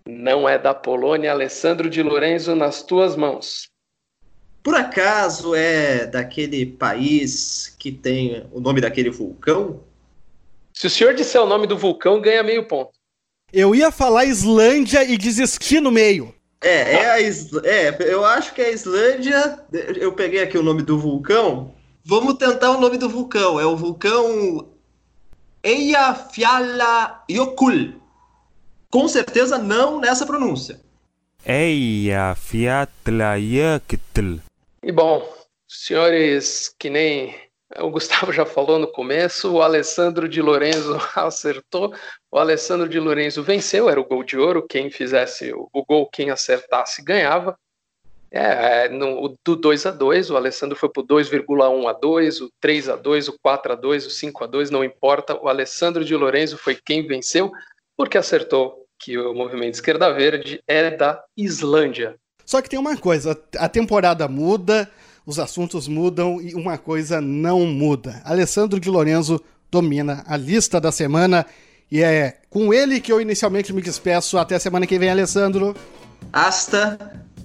[0.07, 3.69] Não é da Polônia, Alessandro de Lorenzo, nas tuas mãos.
[4.63, 9.83] Por acaso é daquele país que tem o nome daquele vulcão?
[10.73, 12.93] Se o senhor disser o nome do vulcão, ganha meio ponto.
[13.53, 16.34] Eu ia falar Islândia e desistir no meio.
[16.65, 17.61] É, é, a Isl...
[17.62, 19.61] é, eu acho que é a Islândia.
[19.97, 21.75] Eu peguei aqui o nome do vulcão.
[22.03, 23.61] Vamos tentar o nome do vulcão.
[23.61, 24.71] É o vulcão
[25.62, 28.01] Eyjafjallajökull.
[28.91, 30.81] Com certeza não nessa pronúncia.
[31.45, 34.41] Eyjafjallajökull.
[34.83, 35.23] E bom,
[35.69, 37.35] senhores que nem
[37.81, 41.95] o Gustavo já falou no começo, o Alessandro de Lorenzo acertou,
[42.31, 46.09] o Alessandro de Lorenzo venceu, era o gol de ouro, quem fizesse o, o gol,
[46.09, 47.57] quem acertasse ganhava.
[48.31, 52.51] É, é no, do 2 a 2 o Alessandro foi pro 2,1 a 2, o
[52.61, 55.37] 3 a 2, o 4 a 2, o 5 a 2, não importa.
[55.41, 57.53] O Alessandro de Lorenzo foi quem venceu,
[57.97, 62.16] porque acertou que o movimento Esquerda Verde é da Islândia.
[62.45, 64.91] Só que tem uma coisa, a temporada muda,
[65.27, 68.20] os assuntos mudam e uma coisa não muda.
[68.25, 71.47] Alessandro de Lorenzo domina a lista da semana
[71.91, 74.39] e é com ele que eu inicialmente me despeço.
[74.39, 75.75] Até a semana que vem, Alessandro.
[76.33, 76.99] Hasta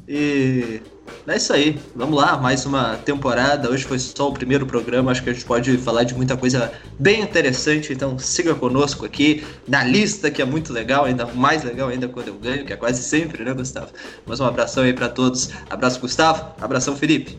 [0.08, 0.82] e
[1.28, 1.80] é isso aí.
[1.96, 3.70] Vamos lá, mais uma temporada.
[3.70, 5.12] Hoje foi só o primeiro programa.
[5.12, 7.94] Acho que a gente pode falar de muita coisa bem interessante.
[7.94, 12.30] Então siga conosco aqui na lista, que é muito legal, ainda mais legal ainda quando
[12.30, 13.92] eu ganho, que é quase sempre, né, Gustavo?
[14.26, 15.52] Mas um abração aí para todos.
[15.70, 16.54] Abraço, Gustavo.
[16.60, 17.38] Abração, Felipe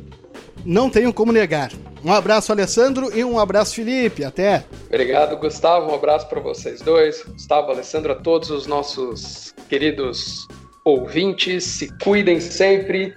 [0.65, 1.71] não tenho como negar.
[2.05, 4.25] Um abraço, Alessandro, e um abraço, Felipe.
[4.25, 4.65] Até.
[4.87, 5.91] Obrigado, Gustavo.
[5.91, 7.23] Um abraço para vocês dois.
[7.23, 10.49] Gustavo, Alessandro, a todos os nossos queridos
[10.85, 11.65] ouvintes.
[11.65, 13.15] Se cuidem sempre.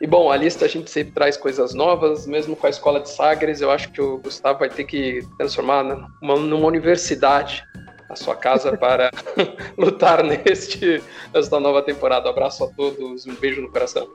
[0.00, 3.08] E bom, a lista a gente sempre traz coisas novas, mesmo com a escola de
[3.08, 3.62] Sagres.
[3.62, 7.64] Eu acho que o Gustavo vai ter que transformar numa, numa universidade
[8.08, 9.10] a sua casa para
[9.76, 11.02] lutar neste
[11.32, 12.28] nesta nova temporada.
[12.28, 14.08] Um abraço a todos, um beijo no coração.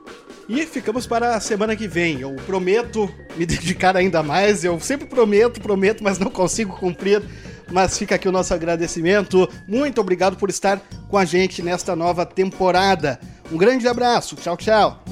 [0.48, 2.20] E ficamos para a semana que vem.
[2.20, 4.64] Eu prometo me dedicar ainda mais.
[4.64, 7.22] Eu sempre prometo, prometo, mas não consigo cumprir.
[7.70, 9.48] Mas fica aqui o nosso agradecimento.
[9.66, 13.18] Muito obrigado por estar com a gente nesta nova temporada.
[13.50, 14.36] Um grande abraço.
[14.36, 15.02] Tchau, tchau.